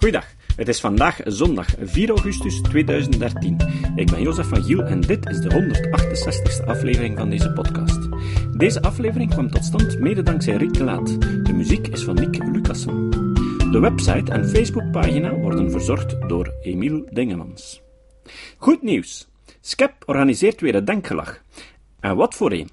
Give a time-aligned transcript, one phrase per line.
[0.00, 3.56] Goeiedag, het is vandaag zondag 4 augustus 2013.
[3.94, 8.08] Ik ben Jozef van Giel en dit is de 168ste aflevering van deze podcast.
[8.56, 11.20] Deze aflevering kwam tot stand mede dankzij Riek de Laat.
[11.20, 13.10] De muziek is van Nick Lucassen.
[13.70, 17.82] De website en Facebookpagina worden verzorgd door Emiel Dingemans.
[18.56, 19.28] Goed nieuws!
[19.60, 21.42] Skep organiseert weer een denkgelag.
[22.00, 22.70] En wat voor een!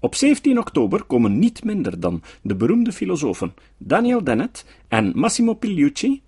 [0.00, 6.22] Op 17 oktober komen niet minder dan de beroemde filosofen Daniel Dennett en Massimo Pigliucci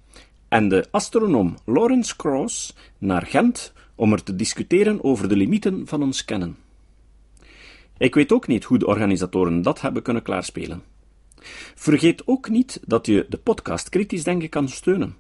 [0.51, 6.03] en de astronoom Lawrence Krauss naar Gent om er te discussiëren over de limieten van
[6.03, 6.57] ons kennen.
[7.99, 10.83] Ik weet ook niet hoe de organisatoren dat hebben kunnen klaarspelen.
[11.75, 15.17] Vergeet ook niet dat je de podcast Kritisch Denken kan steunen.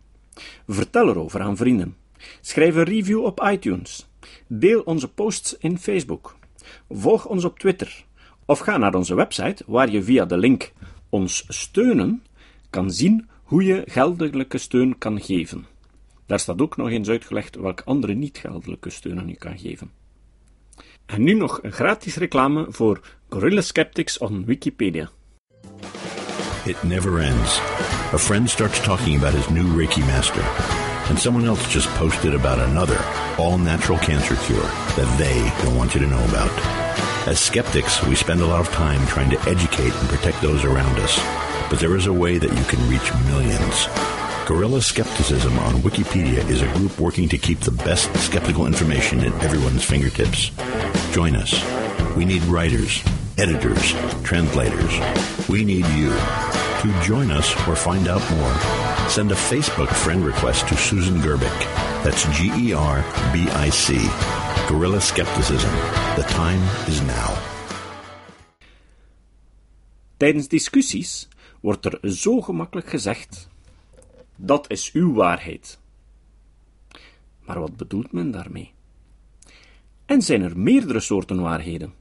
[0.66, 1.96] Vertel erover aan vrienden.
[2.40, 4.08] Schrijf een review op iTunes.
[4.46, 6.36] Deel onze posts in Facebook.
[6.88, 8.04] Volg ons op Twitter.
[8.44, 10.72] Of ga naar onze website waar je via de link
[11.08, 12.22] Ons steunen
[12.70, 15.66] kan zien hoe je geldelijke steun kan geven.
[16.26, 19.90] Daar staat ook nog eens uitgelegd welke andere niet-geldelijke steunen je kan geven.
[21.06, 25.10] En nu nog een gratis reclame voor Gorilla Skeptics on Wikipedia.
[26.64, 27.58] It never ends.
[28.12, 30.44] A friend starts talking about his new Reiki master,
[31.08, 32.98] and someone else just posted about another
[33.36, 36.50] all natural cancer cure that they don't want you to know about.
[37.26, 40.98] As skeptics, we spend a lot of time trying to educate and protect those around
[40.98, 43.86] us but there is a way that you can reach millions.
[44.46, 49.44] Gorilla Skepticism on Wikipedia is a group working to keep the best skeptical information at
[49.44, 50.50] everyone's fingertips.
[51.12, 51.54] Join us.
[52.16, 53.00] We need writers,
[53.38, 54.92] editors, translators.
[55.48, 56.10] We need you.
[56.80, 61.56] To join us or find out more, send a Facebook friend request to Susan Gerbic.
[62.02, 63.94] That's G E R B I C.
[64.66, 65.70] Gorilla Skepticism.
[66.16, 67.38] The time is now.
[70.18, 71.28] Tijdens discussies
[71.60, 73.48] wordt er zo gemakkelijk gezegd:
[74.36, 75.78] dat is uw waarheid.
[77.40, 78.72] Maar wat bedoelt men daarmee?
[80.06, 81.94] En zijn er meerdere soorten waarheden?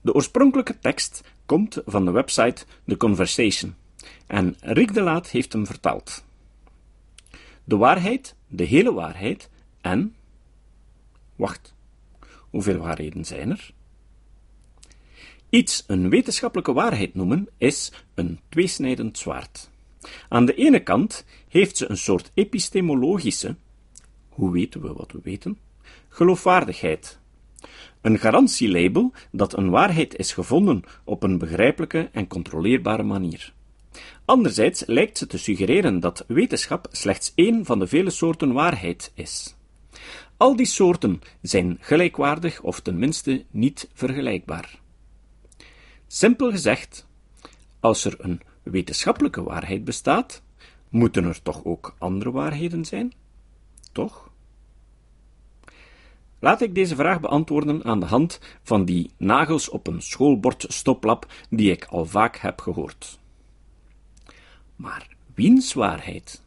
[0.00, 3.74] De oorspronkelijke tekst komt van de website The Conversation
[4.26, 6.24] en Rick de Laat heeft hem vertaald.
[7.64, 10.14] De waarheid, de hele waarheid en.
[11.36, 11.74] Wacht,
[12.50, 13.74] hoeveel waarheden zijn er?
[15.48, 19.70] Iets een wetenschappelijke waarheid noemen is een tweesnijdend zwaard.
[20.28, 23.56] Aan de ene kant heeft ze een soort epistemologische,
[24.28, 25.58] hoe weten we wat we weten,
[26.08, 27.18] geloofwaardigheid.
[28.00, 33.52] Een garantielabel dat een waarheid is gevonden op een begrijpelijke en controleerbare manier.
[34.24, 39.56] Anderzijds lijkt ze te suggereren dat wetenschap slechts één van de vele soorten waarheid is.
[40.36, 44.84] Al die soorten zijn gelijkwaardig of tenminste niet vergelijkbaar.
[46.06, 47.06] Simpel gezegd,
[47.80, 50.42] als er een wetenschappelijke waarheid bestaat,
[50.88, 53.12] moeten er toch ook andere waarheden zijn?
[53.92, 54.30] Toch?
[56.38, 61.32] Laat ik deze vraag beantwoorden aan de hand van die nagels op een schoolbord stoplap
[61.50, 63.18] die ik al vaak heb gehoord.
[64.76, 66.42] Maar wiens waarheid?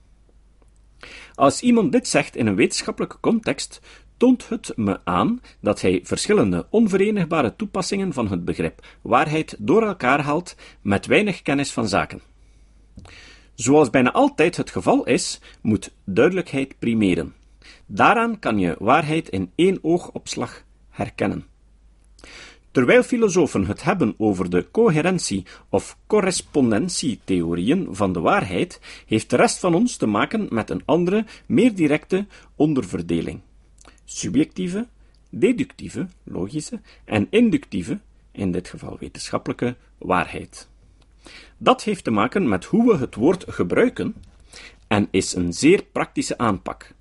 [1.36, 3.82] Als iemand dit zegt in een wetenschappelijke context,
[4.20, 10.22] toont het me aan dat hij verschillende onverenigbare toepassingen van het begrip waarheid door elkaar
[10.22, 12.22] haalt met weinig kennis van zaken.
[13.56, 17.34] Zoals bijna altijd het geval is, moet duidelijkheid primeren.
[17.86, 21.46] Daaraan kan je waarheid in één oogopslag herkennen.
[22.72, 29.60] Terwijl filosofen het hebben over de coherentie of correspondentietheorieën van de waarheid, heeft de rest
[29.60, 33.42] van ons te maken met een andere, meer directe onderverdeling
[34.10, 34.88] subjectieve,
[35.30, 38.00] deductieve, logische en inductieve,
[38.32, 40.68] in dit geval wetenschappelijke, waarheid.
[41.58, 44.16] Dat heeft te maken met hoe we het woord gebruiken
[44.88, 46.94] en is een zeer praktische aanpak.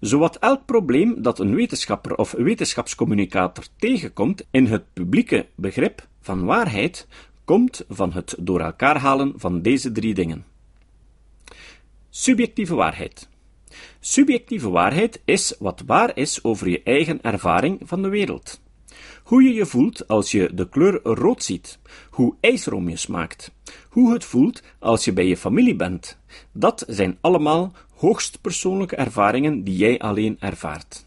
[0.00, 7.06] Zowat elk probleem dat een wetenschapper of wetenschapscommunicator tegenkomt in het publieke begrip van waarheid,
[7.44, 10.44] komt van het door elkaar halen van deze drie dingen.
[12.10, 13.29] Subjectieve waarheid.
[14.00, 18.60] Subjectieve waarheid is wat waar is over je eigen ervaring van de wereld.
[19.22, 21.78] Hoe je je voelt als je de kleur rood ziet,
[22.10, 23.52] hoe ijsroom je smaakt,
[23.88, 26.18] hoe het voelt als je bij je familie bent,
[26.52, 31.06] dat zijn allemaal hoogst persoonlijke ervaringen die jij alleen ervaart.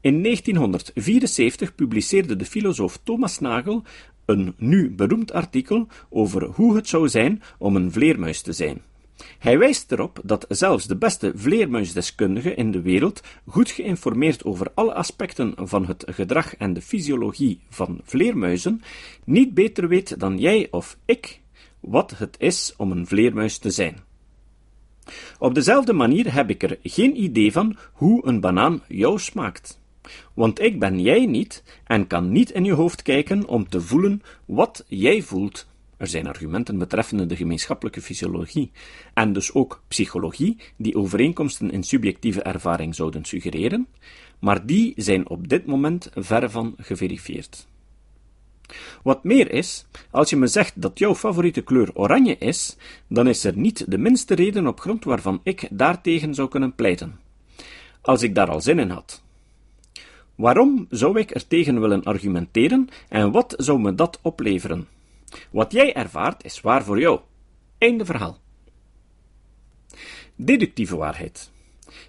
[0.00, 3.82] In 1974 publiceerde de filosoof Thomas Nagel
[4.24, 8.82] een nu beroemd artikel over hoe het zou zijn om een vleermuis te zijn.
[9.38, 14.94] Hij wijst erop dat zelfs de beste vleermuisdeskundige in de wereld, goed geïnformeerd over alle
[14.94, 18.82] aspecten van het gedrag en de fysiologie van vleermuizen,
[19.24, 21.40] niet beter weet dan jij of ik
[21.80, 23.96] wat het is om een vleermuis te zijn.
[25.38, 29.80] Op dezelfde manier heb ik er geen idee van hoe een banaan jou smaakt.
[30.34, 34.22] Want ik ben jij niet en kan niet in je hoofd kijken om te voelen
[34.44, 35.66] wat jij voelt.
[35.96, 38.70] Er zijn argumenten betreffende de gemeenschappelijke fysiologie
[39.14, 43.86] en dus ook psychologie die overeenkomsten in subjectieve ervaring zouden suggereren,
[44.38, 47.66] maar die zijn op dit moment verre van geverifieerd.
[49.02, 52.76] Wat meer is, als je me zegt dat jouw favoriete kleur oranje is,
[53.08, 57.18] dan is er niet de minste reden op grond waarvan ik daartegen zou kunnen pleiten.
[58.00, 59.22] Als ik daar al zin in had.
[60.34, 64.88] Waarom zou ik er tegen willen argumenteren en wat zou me dat opleveren?
[65.50, 67.20] Wat jij ervaart is waar voor jou.
[67.78, 68.38] Einde verhaal.
[70.34, 71.50] Deductieve waarheid.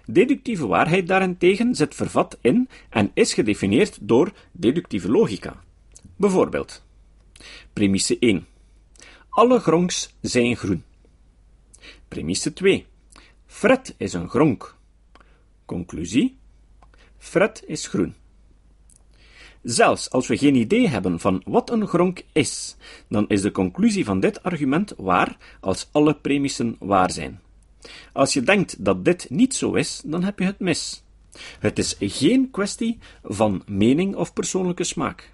[0.06, 5.62] Deductieve waarheid daarentegen zit vervat in en is gedefinieerd door deductieve logica.
[6.16, 6.84] Bijvoorbeeld,
[7.72, 8.46] premisse 1.
[9.28, 10.84] Alle gronks zijn groen.
[12.08, 12.86] Premisse 2.
[13.46, 14.76] Fred is een gronk.
[15.64, 16.36] Conclusie:
[17.18, 18.14] Fred is groen.
[19.62, 22.76] Zelfs als we geen idee hebben van wat een gronk is,
[23.08, 27.40] dan is de conclusie van dit argument waar als alle premissen waar zijn.
[28.12, 31.02] Als je denkt dat dit niet zo is, dan heb je het mis.
[31.58, 35.32] Het is geen kwestie van mening of persoonlijke smaak.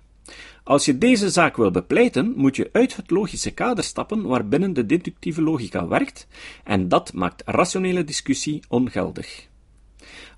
[0.62, 4.86] Als je deze zaak wil bepleiten, moet je uit het logische kader stappen waarbinnen de
[4.86, 6.26] deductieve logica werkt,
[6.64, 9.48] en dat maakt rationele discussie ongeldig.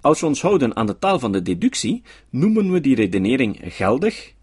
[0.06, 4.34] Als we ons houden aan de taal van de deductie, noemen we die redenering geldig,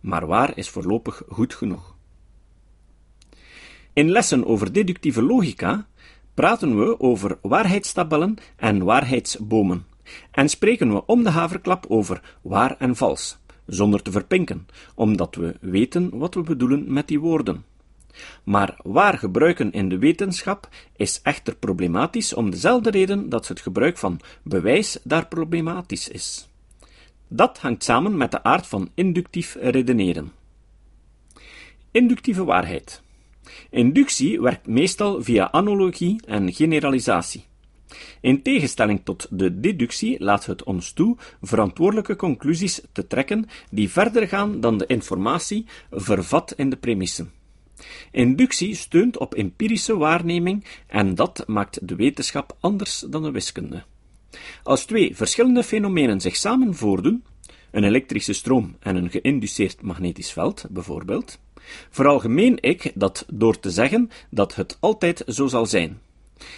[0.00, 1.96] maar waar is voorlopig goed genoeg.
[3.92, 5.86] In lessen over deductieve logica
[6.34, 9.86] praten we over waarheidstabellen en waarheidsbomen,
[10.30, 15.56] en spreken we om de haverklap over waar en vals, zonder te verpinken, omdat we
[15.60, 17.64] weten wat we bedoelen met die woorden.
[18.44, 23.98] Maar waar gebruiken in de wetenschap is echter problematisch om dezelfde reden dat het gebruik
[23.98, 26.48] van bewijs daar problematisch is.
[27.28, 30.32] Dat hangt samen met de aard van inductief redeneren.
[31.90, 33.02] Inductieve waarheid.
[33.70, 37.44] Inductie werkt meestal via analogie en generalisatie.
[38.20, 44.28] In tegenstelling tot de deductie laat het ons toe verantwoordelijke conclusies te trekken die verder
[44.28, 47.32] gaan dan de informatie vervat in de premissen.
[48.10, 53.82] Inductie steunt op empirische waarneming en dat maakt de wetenschap anders dan de wiskunde.
[54.62, 57.24] Als twee verschillende fenomenen zich samen voordoen,
[57.70, 61.38] een elektrische stroom en een geïnduceerd magnetisch veld bijvoorbeeld,
[61.90, 66.00] veralgemeen ik dat door te zeggen dat het altijd zo zal zijn.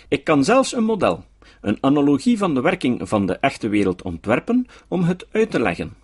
[0.08, 1.24] Ik kan zelfs een model,
[1.60, 5.94] een analogie van de werking van de echte wereld ontwerpen om het uit te leggen.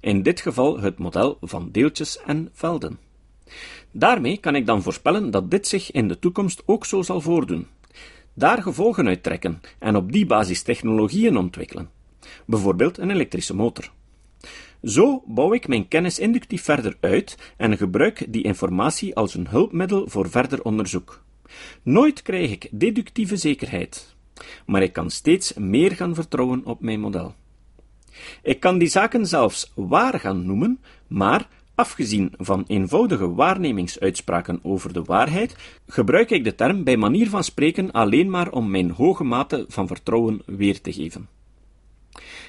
[0.00, 2.98] In dit geval het model van deeltjes en velden.
[3.90, 7.66] Daarmee kan ik dan voorspellen dat dit zich in de toekomst ook zo zal voordoen.
[8.34, 11.90] Daar gevolgen uit trekken en op die basis technologieën ontwikkelen.
[12.46, 13.90] Bijvoorbeeld een elektrische motor.
[14.82, 20.08] Zo bouw ik mijn kennis inductief verder uit en gebruik die informatie als een hulpmiddel
[20.08, 21.22] voor verder onderzoek.
[21.82, 24.14] Nooit krijg ik deductieve zekerheid,
[24.66, 27.34] maar ik kan steeds meer gaan vertrouwen op mijn model.
[28.42, 31.48] Ik kan die zaken zelfs waar gaan noemen, maar
[31.80, 35.56] Afgezien van eenvoudige waarnemingsuitspraken over de waarheid,
[35.86, 39.86] gebruik ik de term bij manier van spreken alleen maar om mijn hoge mate van
[39.86, 41.28] vertrouwen weer te geven.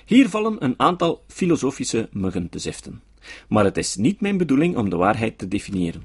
[0.05, 3.01] Hier vallen een aantal filosofische muggen te ziften.
[3.47, 6.03] Maar het is niet mijn bedoeling om de waarheid te definiëren.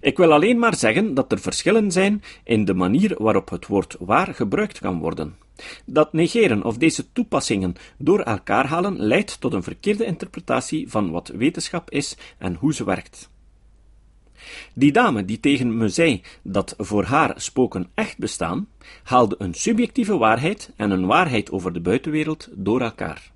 [0.00, 3.96] Ik wil alleen maar zeggen dat er verschillen zijn in de manier waarop het woord
[3.98, 5.36] waar gebruikt kan worden.
[5.84, 11.28] Dat negeren of deze toepassingen door elkaar halen leidt tot een verkeerde interpretatie van wat
[11.28, 13.30] wetenschap is en hoe ze werkt.
[14.74, 18.68] Die dame die tegen me zei dat voor haar spoken echt bestaan,
[19.02, 23.34] haalde een subjectieve waarheid en een waarheid over de buitenwereld door elkaar.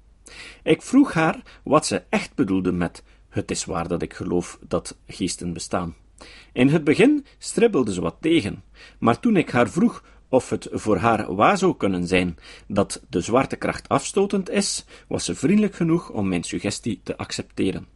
[0.62, 4.98] Ik vroeg haar wat ze echt bedoelde met het is waar dat ik geloof dat
[5.06, 5.94] geesten bestaan.
[6.52, 8.62] In het begin stribbelde ze wat tegen,
[8.98, 13.20] maar toen ik haar vroeg of het voor haar waar zou kunnen zijn dat de
[13.20, 17.86] zwaartekracht afstotend is, was ze vriendelijk genoeg om mijn suggestie te accepteren.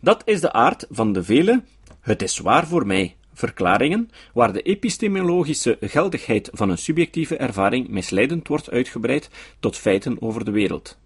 [0.00, 1.62] Dat is de aard van de vele
[2.00, 8.48] het is waar voor mij verklaringen waar de epistemologische geldigheid van een subjectieve ervaring misleidend
[8.48, 9.30] wordt uitgebreid
[9.60, 10.98] tot feiten over de wereld.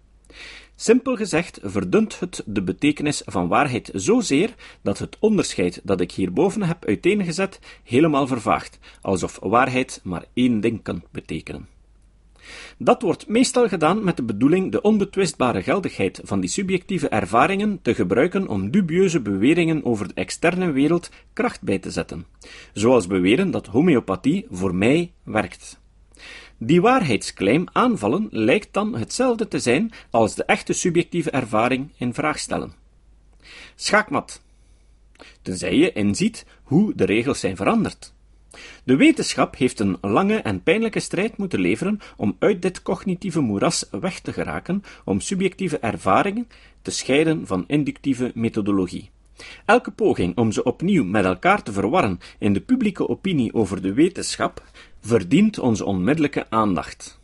[0.75, 6.63] Simpel gezegd verdunt het de betekenis van waarheid zozeer dat het onderscheid dat ik hierboven
[6.63, 11.72] heb uiteengezet helemaal vervaagt, alsof waarheid maar één ding kan betekenen.
[12.77, 17.95] Dat wordt meestal gedaan met de bedoeling de onbetwistbare geldigheid van die subjectieve ervaringen te
[17.95, 22.25] gebruiken om dubieuze beweringen over de externe wereld kracht bij te zetten,
[22.73, 25.81] zoals beweren dat homeopathie voor mij werkt.
[26.57, 32.39] Die waarheidsclaim aanvallen lijkt dan hetzelfde te zijn als de echte subjectieve ervaring in vraag
[32.39, 32.73] stellen.
[33.75, 34.41] Schaakmat.
[35.41, 38.13] Tenzij je inziet hoe de regels zijn veranderd.
[38.85, 43.85] De wetenschap heeft een lange en pijnlijke strijd moeten leveren om uit dit cognitieve moeras
[43.91, 46.47] weg te geraken, om subjectieve ervaringen
[46.81, 49.09] te scheiden van inductieve methodologie.
[49.65, 53.93] Elke poging om ze opnieuw met elkaar te verwarren in de publieke opinie over de
[53.93, 54.63] wetenschap
[55.01, 57.21] verdient onze onmiddellijke aandacht.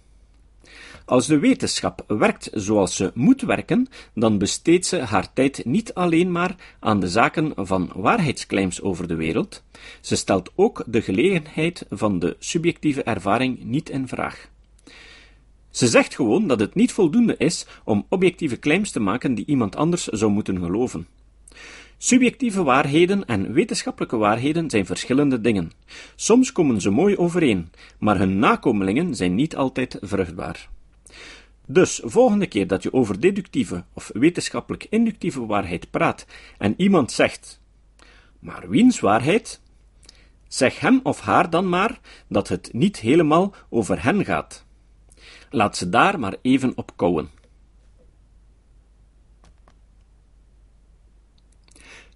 [1.10, 6.32] Als de wetenschap werkt zoals ze moet werken, dan besteedt ze haar tijd niet alleen
[6.32, 9.64] maar aan de zaken van waarheidsclaims over de wereld,
[10.02, 14.50] ze stelt ook de gelegenheid van de subjectieve ervaring niet in vraag.
[15.70, 19.76] Ze zegt gewoon dat het niet voldoende is om objectieve claims te maken die iemand
[19.76, 21.08] anders zou moeten geloven.
[21.98, 25.72] Subjectieve waarheden en wetenschappelijke waarheden zijn verschillende dingen.
[26.16, 30.70] Soms komen ze mooi overeen, maar hun nakomelingen zijn niet altijd vruchtbaar.
[31.72, 36.26] Dus, volgende keer dat je over deductieve of wetenschappelijk inductieve waarheid praat
[36.58, 37.62] en iemand zegt,
[38.40, 39.62] maar wiens waarheid?
[40.48, 44.66] Zeg hem of haar dan maar dat het niet helemaal over hen gaat.
[45.50, 47.30] Laat ze daar maar even op kouwen.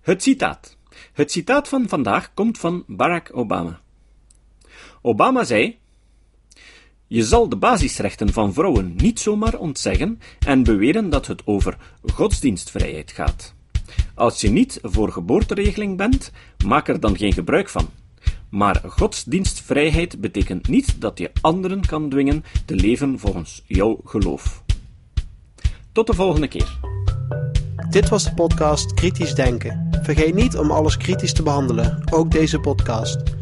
[0.02, 0.78] Het citaat.
[1.14, 3.82] Het citaat van vandaag komt van Barack Obama.
[5.02, 5.80] Obama zei:
[7.14, 11.78] Je zal de basisrechten van vrouwen niet zomaar ontzeggen en beweren dat het over
[12.14, 13.54] godsdienstvrijheid gaat.
[14.14, 16.32] Als je niet voor geboorteregeling bent,
[16.66, 17.90] maak er dan geen gebruik van.
[18.50, 24.64] Maar godsdienstvrijheid betekent niet dat je anderen kan dwingen te leven volgens jouw geloof.
[25.92, 26.80] Tot de volgende keer.
[27.90, 29.90] Dit was de podcast Kritisch Denken.
[30.02, 33.42] Vergeet niet om alles kritisch te behandelen, ook deze podcast.